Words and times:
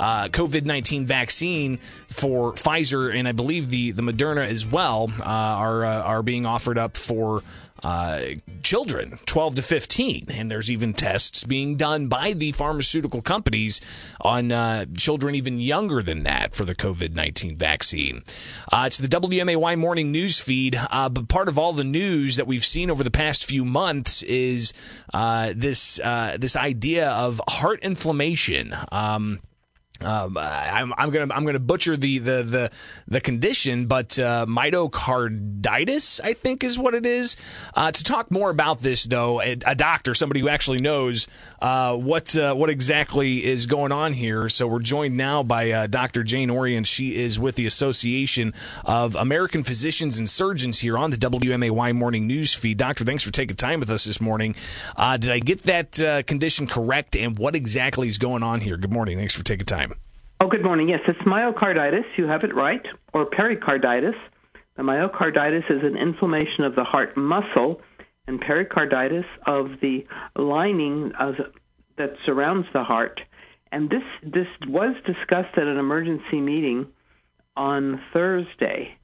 uh, 0.00 0.28
COVID 0.28 0.64
19 0.64 1.06
vaccine 1.06 1.76
for 1.76 2.52
Pfizer 2.54 3.14
and 3.14 3.28
I 3.28 3.32
believe 3.32 3.70
the, 3.70 3.90
the 3.92 4.02
Moderna 4.02 4.46
as 4.46 4.66
well 4.66 5.12
uh, 5.20 5.24
are, 5.24 5.84
uh, 5.84 6.02
are 6.02 6.22
being 6.22 6.46
offered 6.46 6.78
up 6.78 6.96
for 6.96 7.42
uh, 7.82 8.20
children 8.62 9.18
12 9.26 9.56
to 9.56 9.62
15. 9.62 10.26
And 10.30 10.50
there's 10.50 10.70
even 10.70 10.92
tests 10.92 11.44
being 11.44 11.76
done 11.76 12.08
by 12.08 12.32
the 12.32 12.52
pharmaceutical 12.52 13.22
companies 13.22 13.80
on 14.20 14.52
uh, 14.52 14.86
children 14.96 15.34
even 15.34 15.58
younger 15.58 16.02
than 16.02 16.24
that 16.24 16.54
for 16.54 16.64
the 16.64 16.74
COVID 16.74 17.14
19 17.14 17.56
vaccine. 17.56 18.22
Uh, 18.72 18.84
it's 18.86 18.98
the 18.98 19.08
WMAY 19.08 19.78
morning 19.78 20.12
news 20.12 20.38
feed. 20.38 20.78
Uh, 20.90 21.08
but 21.08 21.28
part 21.28 21.48
of 21.48 21.58
all 21.58 21.72
the 21.72 21.84
news 21.84 22.36
that 22.36 22.46
we've 22.46 22.64
seen 22.64 22.90
over 22.90 23.04
the 23.04 23.10
past 23.10 23.44
few 23.44 23.64
months 23.64 24.22
is 24.22 24.72
uh, 25.12 25.52
this, 25.54 25.96
this 26.38 26.56
idea 26.56 27.10
of 27.10 27.40
heart 27.48 27.80
inflammation. 27.82 28.74
Um, 28.92 29.40
um, 30.02 30.38
I'm, 30.38 30.94
I'm, 30.96 31.10
gonna 31.10 31.32
I'm 31.34 31.44
gonna 31.44 31.58
butcher 31.58 31.96
the 31.96 32.18
the 32.18 32.42
the, 32.42 32.70
the 33.08 33.20
condition, 33.20 33.86
but 33.86 34.18
uh, 34.18 34.46
myocarditis 34.48 36.20
I 36.22 36.32
think 36.32 36.64
is 36.64 36.78
what 36.78 36.94
it 36.94 37.04
is. 37.04 37.36
Uh, 37.74 37.92
to 37.92 38.04
talk 38.04 38.30
more 38.30 38.50
about 38.50 38.78
this, 38.78 39.04
though, 39.04 39.40
a, 39.40 39.58
a 39.66 39.74
doctor, 39.74 40.14
somebody 40.14 40.40
who 40.40 40.48
actually 40.48 40.78
knows 40.78 41.28
uh, 41.60 41.96
what 41.96 42.36
uh, 42.36 42.54
what 42.54 42.70
exactly 42.70 43.44
is 43.44 43.66
going 43.66 43.92
on 43.92 44.12
here. 44.12 44.48
So 44.48 44.66
we're 44.66 44.80
joined 44.80 45.16
now 45.16 45.42
by 45.42 45.70
uh, 45.70 45.86
Dr. 45.86 46.22
Jane 46.22 46.50
Orient. 46.50 46.86
She 46.86 47.16
is 47.16 47.38
with 47.38 47.56
the 47.56 47.66
Association 47.66 48.54
of 48.84 49.16
American 49.16 49.64
Physicians 49.64 50.18
and 50.18 50.28
Surgeons 50.28 50.78
here 50.78 50.96
on 50.96 51.10
the 51.10 51.16
WMAY 51.16 51.94
morning 51.94 52.26
news 52.26 52.54
feed. 52.54 52.78
Doctor, 52.78 53.04
thanks 53.04 53.22
for 53.22 53.32
taking 53.32 53.56
time 53.56 53.80
with 53.80 53.90
us 53.90 54.04
this 54.04 54.20
morning. 54.20 54.54
Uh, 54.96 55.16
did 55.16 55.30
I 55.30 55.40
get 55.40 55.64
that 55.64 56.26
condition 56.26 56.66
correct? 56.66 57.16
And 57.16 57.38
what 57.38 57.54
exactly 57.54 58.08
is 58.08 58.18
going 58.18 58.42
on 58.42 58.60
here? 58.60 58.76
Good 58.76 58.92
morning. 58.92 59.18
Thanks 59.18 59.34
for 59.34 59.44
taking 59.44 59.66
time. 59.66 59.89
Oh, 60.42 60.48
good 60.48 60.64
morning. 60.64 60.88
Yes, 60.88 61.02
it's 61.06 61.18
myocarditis. 61.18 62.06
You 62.16 62.26
have 62.26 62.44
it 62.44 62.54
right, 62.54 62.86
or 63.12 63.26
pericarditis. 63.26 64.14
The 64.74 64.82
myocarditis 64.82 65.70
is 65.70 65.84
an 65.84 65.98
inflammation 65.98 66.64
of 66.64 66.74
the 66.74 66.82
heart 66.82 67.14
muscle, 67.14 67.82
and 68.26 68.40
pericarditis 68.40 69.26
of 69.44 69.80
the 69.82 70.06
lining 70.34 71.12
of, 71.16 71.34
that 71.96 72.16
surrounds 72.24 72.66
the 72.72 72.84
heart. 72.84 73.20
And 73.70 73.90
this 73.90 74.02
this 74.22 74.46
was 74.66 74.96
discussed 75.04 75.58
at 75.58 75.66
an 75.66 75.76
emergency 75.76 76.40
meeting 76.40 76.86
on 77.54 78.00
Thursday, 78.14 78.96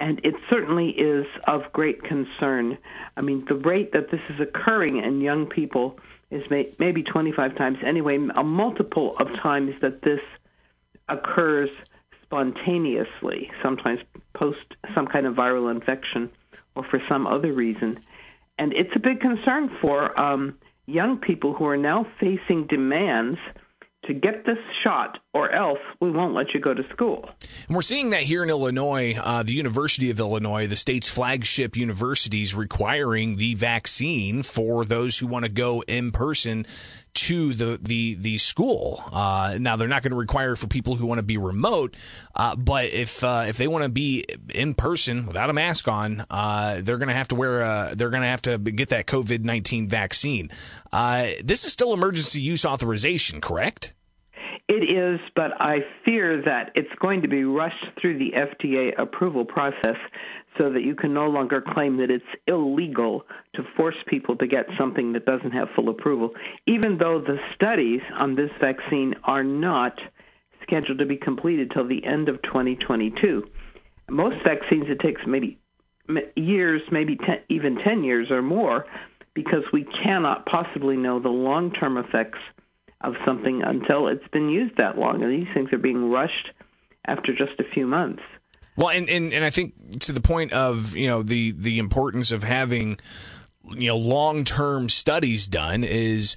and 0.00 0.20
it 0.24 0.34
certainly 0.50 0.90
is 0.90 1.24
of 1.44 1.72
great 1.72 2.02
concern. 2.02 2.78
I 3.16 3.20
mean, 3.20 3.44
the 3.44 3.54
rate 3.54 3.92
that 3.92 4.10
this 4.10 4.22
is 4.28 4.40
occurring 4.40 4.96
in 4.96 5.20
young 5.20 5.46
people 5.46 6.00
is 6.32 6.50
may, 6.50 6.68
maybe 6.80 7.04
25 7.04 7.54
times 7.54 7.78
anyway, 7.84 8.16
a 8.34 8.42
multiple 8.42 9.16
of 9.18 9.32
times 9.36 9.76
that 9.82 10.02
this 10.02 10.20
occurs 11.10 11.70
spontaneously, 12.22 13.50
sometimes 13.62 14.00
post 14.32 14.76
some 14.94 15.06
kind 15.06 15.26
of 15.26 15.34
viral 15.34 15.70
infection 15.70 16.30
or 16.74 16.84
for 16.84 17.02
some 17.08 17.26
other 17.26 17.52
reason. 17.52 17.98
And 18.58 18.72
it's 18.72 18.94
a 18.94 19.00
big 19.00 19.20
concern 19.20 19.70
for 19.80 20.18
um, 20.18 20.58
young 20.86 21.18
people 21.18 21.54
who 21.54 21.66
are 21.66 21.76
now 21.76 22.06
facing 22.18 22.66
demands 22.66 23.38
to 24.06 24.14
get 24.14 24.46
this 24.46 24.58
shot, 24.82 25.18
or 25.34 25.50
else 25.50 25.78
we 26.00 26.10
won't 26.10 26.32
let 26.32 26.54
you 26.54 26.60
go 26.60 26.72
to 26.72 26.88
school. 26.88 27.28
And 27.66 27.76
we're 27.76 27.82
seeing 27.82 28.10
that 28.10 28.22
here 28.22 28.42
in 28.42 28.48
Illinois. 28.48 29.14
Uh, 29.14 29.42
the 29.42 29.52
University 29.52 30.10
of 30.10 30.18
Illinois, 30.18 30.66
the 30.66 30.76
state's 30.76 31.08
flagship 31.08 31.76
universities, 31.76 32.54
requiring 32.54 33.36
the 33.36 33.54
vaccine 33.54 34.42
for 34.42 34.86
those 34.86 35.18
who 35.18 35.26
want 35.26 35.44
to 35.44 35.50
go 35.50 35.82
in 35.82 36.12
person 36.12 36.64
to 37.14 37.54
the 37.54 37.78
the 37.82 38.14
the 38.14 38.38
school. 38.38 39.02
Uh, 39.12 39.58
now 39.60 39.76
they're 39.76 39.88
not 39.88 40.02
going 40.02 40.12
to 40.12 40.16
require 40.16 40.52
it 40.52 40.56
for 40.56 40.66
people 40.66 40.94
who 40.94 41.06
want 41.06 41.18
to 41.18 41.24
be 41.24 41.36
remote, 41.36 41.96
uh, 42.34 42.56
but 42.56 42.86
if 42.86 43.22
uh, 43.24 43.44
if 43.48 43.56
they 43.56 43.68
want 43.68 43.84
to 43.84 43.90
be 43.90 44.24
in 44.54 44.74
person 44.74 45.26
without 45.26 45.50
a 45.50 45.52
mask 45.52 45.88
on, 45.88 46.24
uh, 46.30 46.80
they're 46.82 46.98
going 46.98 47.08
to 47.08 47.14
have 47.14 47.28
to 47.28 47.34
wear 47.34 47.60
a, 47.60 47.94
they're 47.96 48.10
going 48.10 48.22
to 48.22 48.28
have 48.28 48.42
to 48.42 48.58
get 48.58 48.90
that 48.90 49.06
COVID 49.06 49.42
nineteen 49.44 49.88
vaccine. 49.88 50.50
Uh, 50.92 51.30
this 51.42 51.64
is 51.64 51.72
still 51.72 51.92
emergency 51.92 52.40
use 52.40 52.64
authorization, 52.64 53.40
correct? 53.40 53.94
It 54.70 54.88
is, 54.88 55.18
but 55.34 55.60
I 55.60 55.84
fear 56.04 56.42
that 56.42 56.70
it's 56.76 56.94
going 57.00 57.22
to 57.22 57.28
be 57.28 57.42
rushed 57.42 57.86
through 57.96 58.18
the 58.18 58.30
FDA 58.36 58.96
approval 58.96 59.44
process 59.44 59.96
so 60.56 60.70
that 60.70 60.84
you 60.84 60.94
can 60.94 61.12
no 61.12 61.28
longer 61.28 61.60
claim 61.60 61.96
that 61.96 62.08
it's 62.08 62.24
illegal 62.46 63.26
to 63.54 63.64
force 63.76 63.96
people 64.06 64.36
to 64.36 64.46
get 64.46 64.68
something 64.78 65.12
that 65.14 65.26
doesn't 65.26 65.50
have 65.50 65.70
full 65.70 65.88
approval, 65.88 66.36
even 66.66 66.98
though 66.98 67.18
the 67.18 67.40
studies 67.52 68.00
on 68.14 68.36
this 68.36 68.52
vaccine 68.60 69.16
are 69.24 69.42
not 69.42 70.00
scheduled 70.62 70.98
to 70.98 71.06
be 71.06 71.16
completed 71.16 71.72
till 71.72 71.88
the 71.88 72.04
end 72.04 72.28
of 72.28 72.40
2022. 72.42 73.50
Most 74.08 74.40
vaccines, 74.44 74.88
it 74.88 75.00
takes 75.00 75.26
maybe 75.26 75.58
years, 76.36 76.82
maybe 76.92 77.16
ten, 77.16 77.40
even 77.48 77.76
10 77.76 78.04
years 78.04 78.30
or 78.30 78.40
more, 78.40 78.86
because 79.34 79.64
we 79.72 79.82
cannot 79.82 80.46
possibly 80.46 80.96
know 80.96 81.18
the 81.18 81.28
long-term 81.28 81.96
effects 81.96 82.38
of 83.00 83.16
something 83.24 83.62
until 83.62 84.08
it's 84.08 84.26
been 84.28 84.48
used 84.48 84.76
that 84.76 84.98
long. 84.98 85.22
And 85.22 85.32
these 85.32 85.52
things 85.52 85.72
are 85.72 85.78
being 85.78 86.10
rushed 86.10 86.50
after 87.04 87.32
just 87.32 87.58
a 87.58 87.64
few 87.64 87.86
months. 87.86 88.22
Well, 88.76 88.90
and, 88.90 89.08
and, 89.08 89.32
and 89.32 89.44
I 89.44 89.50
think 89.50 90.00
to 90.00 90.12
the 90.12 90.20
point 90.20 90.52
of, 90.52 90.96
you 90.96 91.08
know, 91.08 91.22
the, 91.22 91.52
the 91.52 91.78
importance 91.78 92.30
of 92.30 92.44
having, 92.44 92.98
you 93.68 93.88
know, 93.88 93.96
long 93.96 94.44
term 94.44 94.88
studies 94.88 95.46
done 95.46 95.84
is 95.84 96.36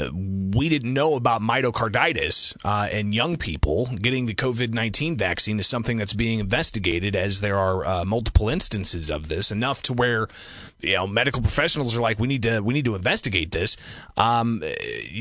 we 0.00 0.68
didn't 0.68 0.92
know 0.92 1.14
about 1.14 1.42
myocarditis 1.42 2.56
uh, 2.64 2.88
in 2.90 3.12
young 3.12 3.36
people. 3.36 3.86
Getting 3.86 4.26
the 4.26 4.34
COVID 4.34 4.72
19 4.72 5.16
vaccine 5.16 5.60
is 5.60 5.66
something 5.66 5.96
that's 5.96 6.14
being 6.14 6.38
investigated 6.38 7.14
as 7.14 7.40
there 7.40 7.58
are 7.58 7.84
uh, 7.84 8.04
multiple 8.04 8.48
instances 8.48 9.10
of 9.10 9.28
this, 9.28 9.50
enough 9.50 9.82
to 9.82 9.92
where 9.92 10.28
you 10.80 10.94
know 10.94 11.06
medical 11.06 11.42
professionals 11.42 11.96
are 11.96 12.00
like, 12.00 12.18
we 12.18 12.28
need 12.28 12.42
to 12.42 12.60
we 12.60 12.74
need 12.74 12.84
to 12.84 12.94
investigate 12.94 13.52
this. 13.52 13.76
Um, 14.16 14.62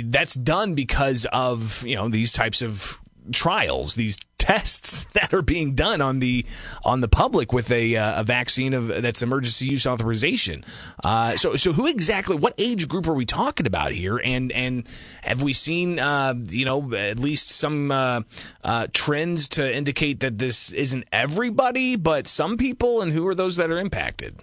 that's 0.06 0.36
done 0.36 0.76
because 0.76 1.26
of 1.32 1.86
you 1.86 1.96
know 1.96 2.10
these 2.10 2.32
types 2.32 2.62
of 2.62 3.00
trials, 3.32 3.96
these 3.96 4.18
tests 4.52 5.06
that 5.14 5.34
are 5.34 5.42
being 5.42 5.74
done 5.76 6.02
on 6.02 6.20
the 6.20 6.46
on 6.84 7.00
the 7.02 7.08
public 7.08 7.54
with 7.54 7.72
a, 7.72 7.96
uh, 7.96 8.22
a 8.22 8.24
vaccine 8.24 8.74
of 8.74 8.88
that's 9.02 9.22
emergency 9.22 9.68
use 9.68 9.88
authorization. 9.88 10.64
Uh, 11.04 11.36
so 11.38 11.56
so 11.56 11.72
who 11.72 11.88
exactly 11.88 12.36
what 12.36 12.54
age 12.58 12.88
group 12.88 13.08
are 13.08 13.14
we 13.14 13.26
talking 13.26 13.66
about 13.66 13.92
here? 13.92 14.20
And 14.24 14.52
and 14.52 14.88
have 15.24 15.42
we 15.42 15.54
seen 15.54 16.00
uh, 16.00 16.34
you 16.48 16.66
know 16.66 16.94
at 16.94 17.20
least 17.20 17.50
some 17.50 17.92
uh, 17.92 18.22
uh, 18.64 18.88
trends 18.94 19.48
to 19.50 19.76
indicate 19.76 20.20
that 20.22 20.38
this 20.38 20.74
isn't 20.74 21.06
everybody, 21.12 21.96
but 21.96 22.28
some 22.28 22.58
people, 22.58 23.02
and 23.02 23.12
who 23.12 23.26
are 23.28 23.36
those 23.36 23.56
that 23.58 23.72
are 23.72 23.80
impacted? 23.80 24.36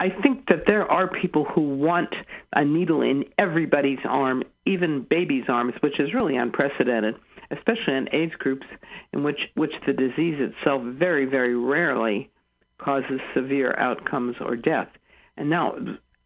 I 0.00 0.10
think 0.10 0.48
that 0.48 0.66
there 0.66 0.90
are 0.90 1.06
people 1.06 1.44
who 1.44 1.60
want 1.60 2.14
a 2.52 2.64
needle 2.64 3.00
in 3.00 3.26
everybody's 3.38 4.04
arm, 4.04 4.42
even 4.64 5.02
babies' 5.02 5.44
arms, 5.48 5.74
which 5.80 6.00
is 6.00 6.12
really 6.12 6.36
unprecedented 6.36 7.14
especially 7.56 7.94
in 7.94 8.08
age 8.12 8.38
groups 8.38 8.66
in 9.12 9.22
which, 9.22 9.50
which 9.54 9.74
the 9.86 9.92
disease 9.92 10.40
itself 10.40 10.82
very, 10.82 11.24
very 11.24 11.54
rarely 11.54 12.30
causes 12.78 13.20
severe 13.32 13.74
outcomes 13.78 14.36
or 14.40 14.56
death. 14.56 14.88
And 15.36 15.50
now 15.50 15.76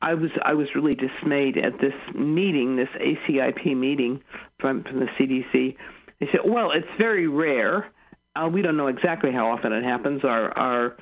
I 0.00 0.14
was 0.14 0.30
I 0.42 0.54
was 0.54 0.74
really 0.74 0.94
dismayed 0.94 1.56
at 1.58 1.78
this 1.80 1.94
meeting, 2.14 2.76
this 2.76 2.88
ACIP 2.90 3.76
meeting 3.76 4.22
from, 4.58 4.84
from 4.84 5.00
the 5.00 5.06
CDC. 5.06 5.76
They 6.20 6.28
said, 6.30 6.40
well, 6.44 6.70
it's 6.70 6.88
very 6.98 7.26
rare. 7.26 7.90
Uh, 8.36 8.48
we 8.52 8.62
don't 8.62 8.76
know 8.76 8.86
exactly 8.86 9.32
how 9.32 9.50
often 9.50 9.72
it 9.72 9.82
happens. 9.82 10.22
Our 10.22 10.56
our 10.56 10.96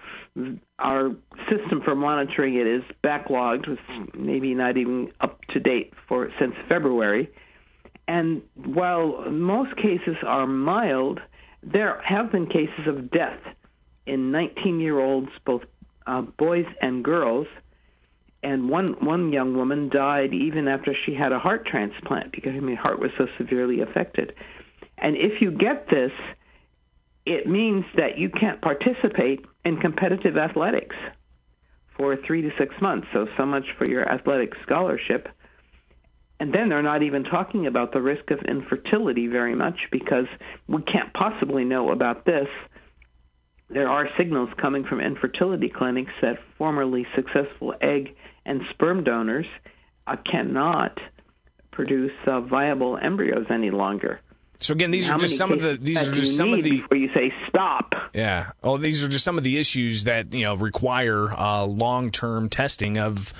our 0.79 1.15
system 1.51 1.83
for 1.83 1.95
monitoring 1.95 2.55
it 2.55 2.67
is 2.67 2.83
backlogged, 3.05 3.79
maybe 4.15 4.55
not 4.55 4.79
even 4.79 5.13
up 5.21 5.45
to 5.47 5.61
date 5.61 5.93
for 6.09 6.31
since 6.39 6.55
February. 6.69 7.31
And 8.09 8.43
while 8.55 9.31
most 9.31 9.77
cases 9.77 10.17
are 10.23 10.47
mild, 10.47 11.21
there 11.63 12.01
have 12.03 12.31
been 12.31 12.47
cases 12.47 12.87
of 12.87 13.11
death 13.11 13.41
in 14.07 14.31
19-year-olds, 14.31 15.31
both 15.45 15.65
uh, 16.07 16.23
boys 16.23 16.67
and 16.81 17.05
girls. 17.05 17.49
And 18.43 18.69
one 18.69 18.89
one 19.01 19.33
young 19.33 19.57
woman 19.57 19.89
died 19.89 20.33
even 20.33 20.69
after 20.69 20.95
she 20.95 21.15
had 21.15 21.33
a 21.33 21.39
heart 21.39 21.65
transplant 21.65 22.31
because 22.31 22.55
I 22.55 22.61
mean, 22.61 22.77
heart 22.77 23.01
was 23.01 23.11
so 23.19 23.27
severely 23.39 23.81
affected. 23.81 24.35
And 24.99 25.17
if 25.17 25.43
you 25.43 25.51
get 25.51 25.89
this, 25.89 26.13
it 27.25 27.49
means 27.49 27.85
that 27.97 28.19
you 28.19 28.31
can't 28.31 28.61
participate 28.61 29.45
in 29.65 29.79
competitive 29.79 30.37
athletics 30.37 30.95
for 31.97 32.15
three 32.15 32.43
to 32.43 32.57
six 32.57 32.81
months. 32.81 33.09
So 33.13 33.27
so 33.37 33.45
much 33.45 33.73
for 33.73 33.89
your 33.89 34.09
athletic 34.09 34.55
scholarship. 34.63 35.29
And 36.39 36.53
then 36.53 36.69
they're 36.69 36.83
not 36.83 37.03
even 37.03 37.25
talking 37.25 37.67
about 37.67 37.93
the 37.93 38.03
risk 38.03 38.31
of 38.31 38.43
infertility 38.43 39.27
very 39.27 39.55
much 39.55 39.89
because 39.91 40.27
we 40.69 40.83
can't 40.83 41.13
possibly 41.15 41.65
know 41.65 41.91
about 41.91 42.25
this. 42.25 42.49
There 43.69 43.89
are 43.89 44.09
signals 44.17 44.51
coming 44.57 44.85
from 44.85 45.01
infertility 45.01 45.69
clinics 45.69 46.13
that 46.21 46.39
formerly 46.59 47.07
successful 47.15 47.75
egg 47.81 48.15
and 48.45 48.63
sperm 48.71 49.03
donors 49.03 49.47
uh, 50.07 50.17
cannot 50.17 51.01
produce 51.73 52.13
uh, 52.27 52.41
viable 52.41 52.97
embryos 52.97 53.47
any 53.51 53.71
longer. 53.71 54.21
So 54.59 54.73
again, 54.73 54.91
these 54.91 55.09
How 55.09 55.17
are 55.17 55.19
just 55.19 55.37
some 55.37 55.53
of 55.53 55.61
the 55.61 55.77
these 55.77 56.09
are 56.09 56.15
just 56.15 56.37
some 56.37 56.55
of 56.55 56.63
the 56.63 56.71
before 56.81 56.97
you 56.97 57.13
say 57.13 57.33
stop. 57.47 57.95
yeah. 58.15 58.53
Oh, 58.63 58.79
these 58.79 59.05
are 59.05 59.09
just 59.09 59.25
some 59.25 59.37
of 59.37 59.45
the 59.45 59.59
issues 59.59 60.05
that 60.05 60.33
you 60.33 60.45
know 60.45 60.57
require 60.57 61.31
uh, 61.33 61.65
long 61.67 62.11
term 62.11 62.49
testing 62.49 62.97
of 62.97 63.35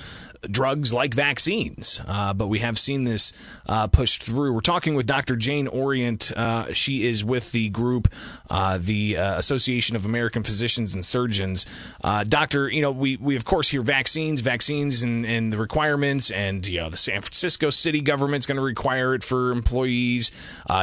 drugs 0.49 0.93
like 0.93 1.13
vaccines. 1.13 2.01
Uh, 2.07 2.33
but 2.33 2.47
we 2.47 2.59
have 2.59 2.77
seen 2.77 3.03
this 3.03 3.33
uh, 3.65 3.87
pushed 3.87 4.23
through. 4.23 4.53
We're 4.53 4.61
talking 4.61 4.95
with 4.95 5.05
Dr. 5.05 5.35
Jane 5.35 5.67
Orient. 5.67 6.31
Uh, 6.35 6.73
she 6.73 7.05
is 7.05 7.23
with 7.23 7.51
the 7.51 7.69
group, 7.69 8.07
uh, 8.49 8.77
the 8.81 9.17
uh, 9.17 9.37
Association 9.37 9.95
of 9.95 10.05
American 10.05 10.43
Physicians 10.43 10.93
and 10.95 11.03
Surgeons. 11.05 11.65
Uh, 12.03 12.23
doctor, 12.23 12.69
you 12.69 12.81
know, 12.81 12.91
we, 12.91 13.17
we 13.17 13.35
of 13.35 13.45
course 13.45 13.69
hear 13.69 13.81
vaccines, 13.81 14.41
vaccines, 14.41 15.03
and, 15.03 15.25
and 15.25 15.51
the 15.51 15.57
requirements, 15.57 16.31
and 16.31 16.65
you 16.67 16.79
know 16.79 16.89
the 16.89 16.97
San 16.97 17.21
Francisco 17.21 17.69
city 17.69 18.01
government's 18.01 18.45
going 18.45 18.57
to 18.57 18.63
require 18.63 19.13
it 19.13 19.23
for 19.23 19.51
employees. 19.51 20.31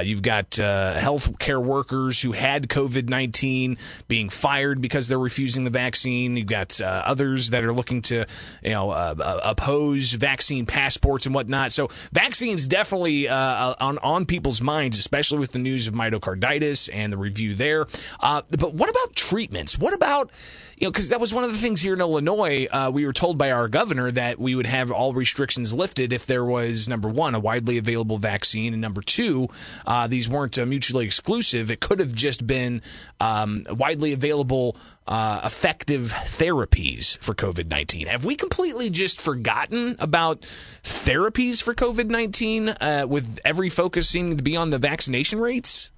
you've 0.03 0.23
got 0.23 0.57
health 0.57 1.39
care 1.39 1.61
workers 1.61 2.21
who 2.21 2.33
had 2.33 2.69
COVID 2.69 3.09
nineteen 3.09 3.79
being 4.09 4.29
fired 4.29 4.81
because 4.81 5.09
they're 5.09 5.19
refusing 5.19 5.65
the 5.65 5.71
vaccine. 5.71 6.37
You've 6.37 6.47
got 6.47 6.81
others 6.81 7.51
that 7.51 7.65
are 7.65 7.73
looking 7.73 8.03
to, 8.03 8.27
you 8.63 8.71
know 8.71 9.15
oppose 9.55 10.13
vaccine 10.13 10.67
passports 10.67 11.27
and 11.27 11.35
whatnot. 11.35 11.73
So 11.73 11.89
vaccines 12.13 12.67
definitely 12.67 13.29
uh, 13.29 13.75
on 13.81 13.99
on 13.99 14.27
people's 14.27 14.61
minds, 14.61 14.99
especially 14.99 15.39
with 15.39 15.53
the 15.53 15.59
news 15.59 15.87
of 15.87 15.95
myocarditis 15.95 16.91
and 16.93 17.13
the 17.13 17.17
review 17.17 17.55
there. 17.55 17.87
Uh, 18.21 18.43
but 18.51 18.75
what 18.75 18.91
about 18.91 19.15
treatments? 19.15 19.79
What 19.79 19.95
about 19.95 20.31
you 20.77 20.87
know, 20.87 20.91
because 20.91 21.11
that 21.11 21.21
was 21.21 21.33
one 21.33 21.45
of 21.45 21.53
the 21.53 21.59
things 21.59 21.81
here 21.81 21.95
in 21.95 22.01
Illinois. 22.01 22.67
Uh, 22.71 22.91
we 22.93 23.07
were 23.07 23.13
told 23.13 23.39
by 23.39 23.53
our 23.53 23.69
governor 23.69 24.11
that 24.11 24.39
we 24.39 24.55
would 24.55 24.67
have 24.67 24.91
all 24.91 25.13
restrictions 25.13 25.73
lifted 25.73 26.13
if 26.13 26.27
there 26.27 26.45
was 26.45 26.89
number 26.89 27.09
one 27.09 27.35
a 27.35 27.39
widely 27.39 27.79
available 27.79 28.19
vaccine, 28.19 28.73
and 28.73 28.83
number 28.83 29.01
two, 29.01 29.49
uh, 29.87 30.07
these 30.07 30.29
weren't 30.29 30.59
uh, 30.59 30.67
mutually 30.67 31.05
exclusive. 31.05 31.71
It 31.71 31.81
could 31.81 32.01
have 32.01 32.15
just 32.15 32.47
been 32.47 32.83
um, 33.21 33.65
widely 33.71 34.13
available 34.13 34.77
uh, 35.07 35.41
effective 35.45 36.13
therapies 36.13 37.19
for 37.19 37.35
COVID 37.35 37.69
19. 37.69 38.07
Have 38.09 38.25
we 38.25 38.35
completely 38.37 38.91
just 38.91 39.21
forgotten 39.35 39.97
about 39.99 40.43
therapies 40.85 41.61
for 41.61 41.75
COVID 41.75 42.07
19 42.07 42.69
uh, 42.69 43.05
with 43.09 43.41
every 43.45 43.69
focus 43.69 44.09
seeming 44.09 44.37
to 44.37 44.45
be 44.45 44.57
on 44.57 44.71
the 44.71 44.79
vaccination 44.79 45.41
rates? 45.41 45.91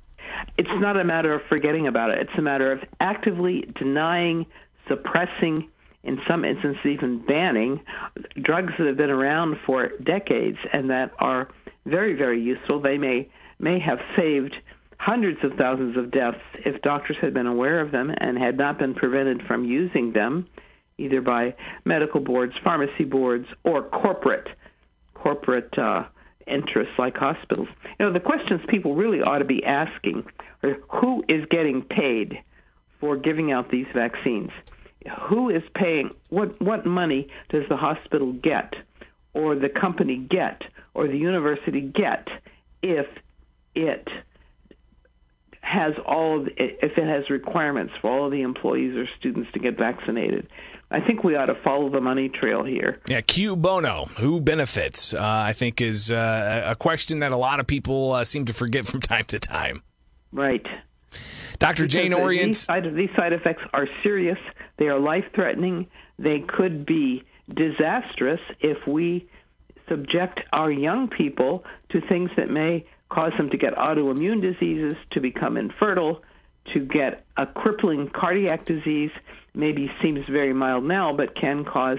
It's 0.56 0.80
not 0.80 0.96
a 0.96 1.04
matter 1.04 1.34
of 1.34 1.42
forgetting 1.42 1.86
about 1.86 2.10
it. 2.10 2.18
It's 2.20 2.38
a 2.38 2.42
matter 2.42 2.72
of 2.72 2.82
actively 2.98 3.70
denying, 3.78 4.46
suppressing, 4.88 5.68
in 6.02 6.18
some 6.26 6.44
instances 6.46 6.86
even 6.86 7.18
banning 7.18 7.80
drugs 8.40 8.72
that 8.78 8.86
have 8.86 8.96
been 8.96 9.10
around 9.10 9.58
for 9.66 9.88
decades 10.02 10.58
and 10.72 10.88
that 10.88 11.12
are 11.18 11.48
very, 11.84 12.14
very 12.14 12.40
useful. 12.40 12.80
They 12.80 12.96
may 12.96 13.28
may 13.58 13.78
have 13.80 14.00
saved 14.14 14.56
hundreds 14.98 15.44
of 15.44 15.54
thousands 15.54 15.96
of 15.98 16.10
deaths 16.10 16.40
if 16.64 16.80
doctors 16.80 17.18
had 17.18 17.34
been 17.34 17.46
aware 17.46 17.80
of 17.80 17.90
them 17.90 18.14
and 18.16 18.38
had 18.38 18.56
not 18.56 18.78
been 18.78 18.94
prevented 18.94 19.42
from 19.42 19.64
using 19.64 20.12
them, 20.12 20.46
either 20.98 21.20
by 21.20 21.54
medical 21.84 22.20
boards, 22.20 22.54
pharmacy 22.62 23.04
boards, 23.04 23.48
or 23.64 23.82
corporate 23.82 24.48
corporate 25.14 25.76
uh, 25.78 26.04
interests 26.46 26.94
like 26.98 27.16
hospitals. 27.16 27.68
You 27.98 28.06
know, 28.06 28.12
the 28.12 28.20
questions 28.20 28.60
people 28.68 28.94
really 28.94 29.22
ought 29.22 29.38
to 29.38 29.44
be 29.44 29.64
asking 29.64 30.24
are 30.62 30.78
who 30.88 31.24
is 31.26 31.44
getting 31.46 31.82
paid 31.82 32.40
for 33.00 33.16
giving 33.16 33.52
out 33.52 33.70
these 33.70 33.86
vaccines? 33.92 34.50
Who 35.20 35.50
is 35.50 35.62
paying? 35.74 36.10
What 36.30 36.60
what 36.60 36.86
money 36.86 37.28
does 37.48 37.68
the 37.68 37.76
hospital 37.76 38.32
get, 38.32 38.74
or 39.34 39.54
the 39.54 39.68
company 39.68 40.16
get, 40.16 40.64
or 40.94 41.06
the 41.06 41.18
university 41.18 41.80
get 41.80 42.28
if 42.82 43.06
it 43.74 44.08
has 45.66 45.94
all 46.06 46.38
of, 46.38 46.48
if 46.58 46.96
it 46.96 47.08
has 47.08 47.28
requirements 47.28 47.92
for 48.00 48.08
all 48.08 48.26
of 48.26 48.30
the 48.30 48.42
employees 48.42 48.94
or 48.94 49.08
students 49.18 49.50
to 49.50 49.58
get 49.58 49.76
vaccinated. 49.76 50.46
I 50.92 51.00
think 51.00 51.24
we 51.24 51.34
ought 51.34 51.46
to 51.46 51.56
follow 51.56 51.88
the 51.88 52.00
money 52.00 52.28
trail 52.28 52.62
here. 52.62 53.00
Yeah, 53.08 53.20
Cui 53.20 53.56
bono, 53.56 54.04
who 54.18 54.40
benefits? 54.40 55.12
Uh, 55.12 55.18
I 55.20 55.54
think 55.54 55.80
is 55.80 56.12
uh, 56.12 56.62
a 56.68 56.76
question 56.76 57.18
that 57.18 57.32
a 57.32 57.36
lot 57.36 57.58
of 57.58 57.66
people 57.66 58.12
uh, 58.12 58.22
seem 58.22 58.44
to 58.44 58.52
forget 58.52 58.86
from 58.86 59.00
time 59.12 59.24
to 59.24 59.40
time. 59.40 59.82
Right. 60.30 60.64
Dr. 61.58 61.82
Because 61.82 61.92
Jane 61.92 62.12
Orient. 62.12 62.50
These 62.50 62.60
side, 62.60 62.94
these 62.94 63.10
side 63.16 63.32
effects 63.32 63.64
are 63.74 63.88
serious. 64.04 64.38
They 64.76 64.88
are 64.88 65.00
life 65.00 65.24
threatening. 65.34 65.88
They 66.16 66.38
could 66.38 66.86
be 66.86 67.24
disastrous 67.52 68.40
if 68.60 68.86
we 68.86 69.28
subject 69.88 70.42
our 70.52 70.70
young 70.70 71.08
people 71.08 71.64
to 71.88 72.00
things 72.00 72.30
that 72.36 72.50
may 72.50 72.86
cause 73.08 73.32
them 73.36 73.50
to 73.50 73.56
get 73.56 73.74
autoimmune 73.74 74.40
diseases, 74.40 74.96
to 75.10 75.20
become 75.20 75.56
infertile, 75.56 76.22
to 76.72 76.80
get 76.80 77.24
a 77.36 77.46
crippling 77.46 78.08
cardiac 78.08 78.64
disease. 78.64 79.10
Maybe 79.54 79.90
seems 80.02 80.26
very 80.26 80.52
mild 80.52 80.84
now, 80.84 81.12
but 81.12 81.34
can 81.34 81.64
cause 81.64 81.98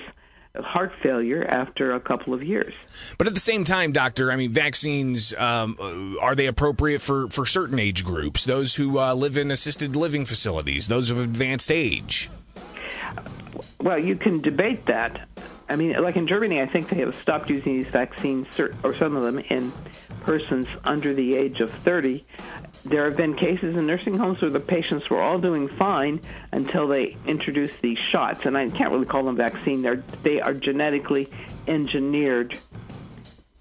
heart 0.62 0.92
failure 1.02 1.46
after 1.46 1.94
a 1.94 2.00
couple 2.00 2.34
of 2.34 2.44
years. 2.44 2.74
But 3.18 3.28
at 3.28 3.34
the 3.34 3.40
same 3.40 3.64
time, 3.64 3.92
doctor, 3.92 4.32
I 4.32 4.36
mean, 4.36 4.52
vaccines 4.52 5.34
um, 5.36 6.18
are 6.22 6.36
they 6.36 6.48
appropriate 6.48 7.02
for 7.02 7.28
for 7.28 7.46
certain 7.46 7.80
age 7.80 8.04
groups? 8.04 8.46
Those 8.46 8.76
who 8.76 9.00
uh, 9.00 9.14
live 9.14 9.38
in 9.38 9.52
assisted 9.52 9.96
living 9.96 10.26
facilities, 10.26 10.88
those 10.88 11.10
of 11.10 11.20
advanced 11.20 11.72
age. 11.72 12.30
Well, 13.80 14.00
you 14.00 14.16
can 14.16 14.42
debate 14.42 14.86
that. 14.88 15.28
I 15.70 15.76
mean, 15.76 16.02
like 16.02 16.16
in 16.16 16.28
Germany, 16.28 16.62
I 16.62 16.66
think 16.66 16.90
they 16.90 17.00
have 17.00 17.16
stopped 17.16 17.50
using 17.50 17.78
these 17.78 17.92
vaccines, 17.92 18.48
or 18.84 18.94
some 18.94 19.16
of 19.16 19.24
them, 19.24 19.40
in 19.40 19.72
persons 20.22 20.68
under 20.84 21.14
the 21.14 21.36
age 21.36 21.60
of 21.60 21.72
30. 21.72 22.24
There 22.86 23.06
have 23.06 23.18
been 23.18 23.36
cases 23.36 23.76
in 23.76 23.86
nursing 23.86 24.18
homes 24.18 24.42
where 24.42 24.52
the 24.52 24.62
patients 24.62 25.10
were 25.10 25.20
all 25.20 25.40
doing 25.40 25.68
fine 25.68 26.22
until 26.54 26.88
they 26.88 27.18
introduced 27.26 27.82
these 27.82 27.98
shots, 27.98 28.46
and 28.46 28.58
I 28.58 28.70
can't 28.70 28.94
really 28.94 29.06
call 29.06 29.24
them 29.24 29.36
vaccine. 29.36 29.82
They're 29.82 30.04
they 30.24 30.40
are 30.40 30.54
genetically 30.54 31.28
engineered 31.68 32.58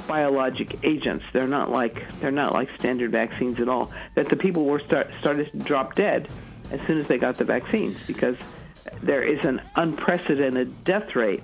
biologic 0.06 0.84
agents. 0.84 1.24
They're 1.32 1.48
not 1.48 1.72
like 1.72 2.06
they're 2.20 2.30
not 2.30 2.52
like 2.52 2.68
standard 2.78 3.10
vaccines 3.10 3.58
at 3.58 3.68
all. 3.68 3.90
That 4.14 4.28
the 4.28 4.36
people 4.36 4.64
were 4.64 4.80
start, 4.80 5.10
started 5.18 5.50
to 5.50 5.58
drop 5.58 5.94
dead 5.94 6.28
as 6.70 6.80
soon 6.86 6.98
as 6.98 7.08
they 7.08 7.18
got 7.18 7.36
the 7.36 7.44
vaccines 7.44 8.06
because 8.06 8.36
there 9.02 9.22
is 9.22 9.44
an 9.44 9.60
unprecedented 9.74 10.84
death 10.84 11.16
rate 11.16 11.42